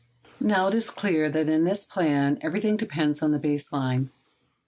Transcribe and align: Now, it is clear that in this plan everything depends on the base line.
Now, 0.39 0.67
it 0.67 0.73
is 0.73 0.89
clear 0.89 1.29
that 1.29 1.47
in 1.47 1.63
this 1.63 1.85
plan 1.85 2.39
everything 2.41 2.75
depends 2.75 3.21
on 3.21 3.33
the 3.33 3.37
base 3.37 3.71
line. 3.71 4.09